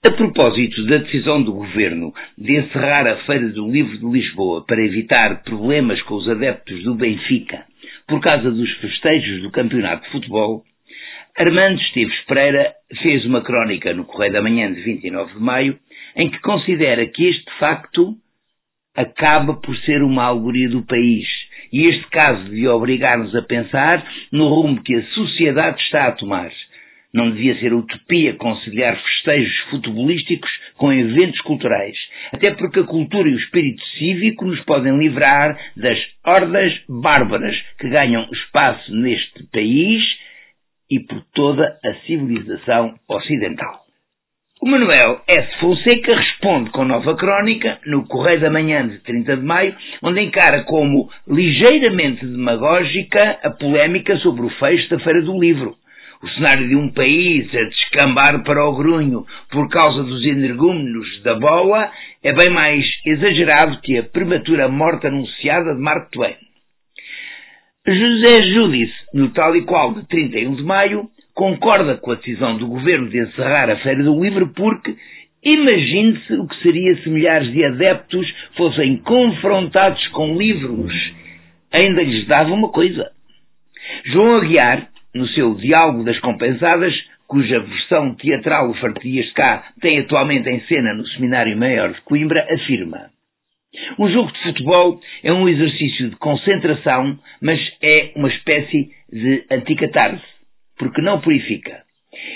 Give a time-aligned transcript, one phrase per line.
[0.00, 4.80] A propósito da decisão do Governo de encerrar a Feira do Livro de Lisboa para
[4.80, 7.64] evitar problemas com os adeptos do Benfica
[8.06, 10.62] por causa dos festejos do Campeonato de Futebol,
[11.36, 15.76] Armando Esteves Pereira fez uma crónica no Correio da Manhã de 29 de maio
[16.14, 18.14] em que considera que este facto
[18.94, 21.26] acaba por ser uma alegoria do país
[21.72, 26.52] e este caso devia obrigar-nos a pensar no rumo que a sociedade está a tomar
[27.12, 31.96] não devia ser utopia conciliar festejos futebolísticos com eventos culturais,
[32.32, 37.88] até porque a cultura e o espírito cívico nos podem livrar das hordas bárbaras que
[37.88, 40.02] ganham espaço neste país
[40.90, 43.88] e por toda a civilização ocidental.
[44.60, 45.60] O Manuel S.
[45.60, 50.64] Fonseca responde com nova crónica no Correio da Manhã de 30 de maio, onde encara
[50.64, 55.76] como ligeiramente demagógica a polémica sobre o fecho da Feira do Livro
[56.22, 61.34] o cenário de um país a descambar para o grunho por causa dos energúmenos da
[61.34, 61.90] bola
[62.22, 66.36] é bem mais exagerado que a prematura morte anunciada de Mark Twain.
[67.86, 72.66] José Júdice, no tal e qual de 31 de maio, concorda com a decisão do
[72.66, 74.96] governo de encerrar a Feira do Livro porque
[75.42, 80.92] imagine-se o que seria se milhares de adeptos fossem confrontados com livros.
[81.72, 83.10] Ainda lhes dava uma coisa.
[84.06, 84.88] João Aguiar,
[85.18, 86.94] no seu Diálogo das Compensadas,
[87.26, 92.46] cuja versão teatral o Fartias cá tem atualmente em cena no Seminário Maior de Coimbra,
[92.54, 93.10] afirma
[93.98, 100.24] um jogo de futebol é um exercício de concentração, mas é uma espécie de anticatarse,
[100.78, 101.82] porque não purifica.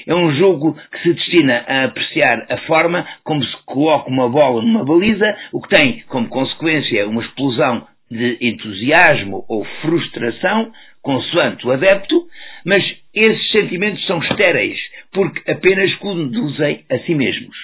[0.06, 4.62] É um jogo que se destina a apreciar a forma como se coloca uma bola
[4.62, 11.72] numa baliza, o que tem como consequência uma explosão de entusiasmo ou frustração, consoante o
[11.72, 12.26] adepto,
[12.64, 12.82] mas
[13.14, 14.78] esses sentimentos são estéreis,
[15.12, 17.56] porque apenas conduzem a si mesmos.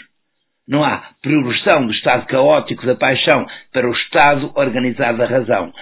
[0.67, 5.73] Não há progressão do estado caótico da paixão para o estado organizado da razão.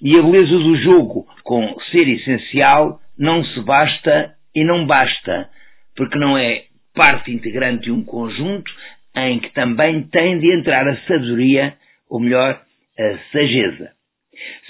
[0.00, 5.48] E a beleza do jogo, com ser essencial, não se basta e não basta,
[5.96, 8.70] porque não é parte integrante de um conjunto
[9.16, 11.74] em que também tem de entrar a sabedoria,
[12.10, 12.60] ou melhor,
[12.98, 13.92] a sageza.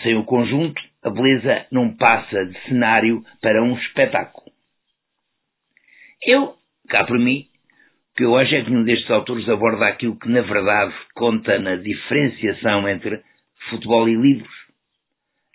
[0.02, 4.52] Sem o conjunto, a beleza não passa de cenário para um espetáculo.
[6.24, 6.54] Eu,
[6.88, 7.46] cá por mim,
[8.16, 11.76] que eu acho é que nenhum destes autores aborda aquilo que na verdade conta na
[11.76, 13.22] diferenciação entre
[13.70, 14.54] futebol e livros.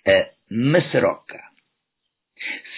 [0.06, 1.40] A maçaroca.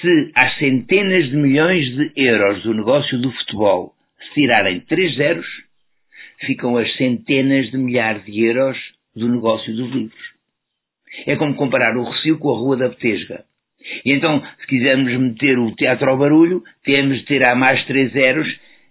[0.01, 5.47] Se às centenas de milhões de euros do negócio do futebol se tirarem três zeros,
[6.47, 8.79] ficam as centenas de milhares de euros
[9.15, 10.30] do negócio dos livros.
[11.27, 13.45] É como comparar o Recio com a Rua da Betesga.
[14.05, 18.49] E então, se quisermos meter o teatro ao barulho, temos de tirar mais três zeros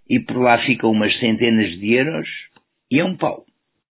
[0.09, 2.28] e por lá ficam umas centenas de euros
[2.91, 3.49] e é um pau.